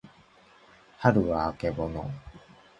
[0.97, 2.09] はるはあけぼの